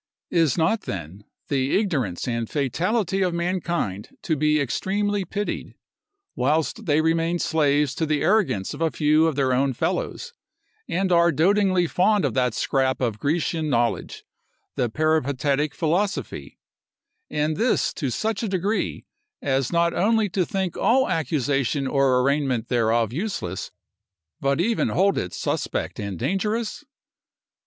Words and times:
Is 0.31 0.57
not, 0.57 0.81
then, 0.89 1.25
the 1.47 1.77
ignorance 1.77 2.27
and 2.27 2.49
fatality 2.49 3.21
of 3.21 3.35
mankind 3.35 4.09
to 4.23 4.35
be 4.35 4.59
extremely 4.59 5.25
pitied, 5.25 5.75
whilst 6.35 6.87
they 6.87 7.01
remain 7.01 7.37
slaves 7.37 7.93
to 7.93 8.07
the 8.07 8.21
arrogance 8.23 8.73
of 8.73 8.81
a 8.81 8.89
few 8.89 9.27
of 9.27 9.35
their 9.35 9.53
own 9.53 9.73
fellows, 9.73 10.33
and 10.89 11.11
are 11.11 11.31
dotingly 11.31 11.85
fond 11.85 12.25
of 12.25 12.33
that 12.33 12.55
scrap 12.55 12.99
of 12.99 13.19
Grecian 13.19 13.69
knowledge, 13.69 14.23
the 14.75 14.89
Peripatetic 14.89 15.75
philosophy; 15.75 16.57
and 17.29 17.55
this 17.57 17.93
to 17.93 18.09
such 18.09 18.41
a 18.41 18.47
degree, 18.49 19.05
as 19.39 19.71
not 19.71 19.93
only 19.93 20.29
to 20.29 20.47
think 20.47 20.75
all 20.75 21.07
accusation 21.07 21.85
or 21.85 22.21
arraignment 22.21 22.69
thereof 22.69 23.13
useless, 23.13 23.69
but 24.39 24.59
even 24.59 24.89
hold 24.89 25.15
it 25.19 25.31
suspect 25.31 25.99
and 25.99 26.17
dangerous? 26.17 26.83